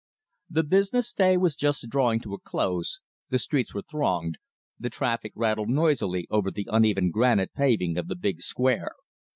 The 0.49 0.63
business 0.63 1.13
day 1.13 1.37
was 1.37 1.55
just 1.55 1.87
drawing 1.87 2.21
to 2.21 2.33
a 2.33 2.39
close, 2.39 3.01
the 3.29 3.37
streets 3.37 3.75
were 3.75 3.83
thronged, 3.83 4.39
the 4.79 4.89
traffic 4.89 5.31
rattled 5.35 5.69
noisily 5.69 6.25
over 6.31 6.49
the 6.49 6.67
uneven 6.71 7.11
granite 7.11 7.53
paving 7.53 7.99
of 7.99 8.07
the 8.07 8.15
big 8.15 8.41
square. 8.41 8.93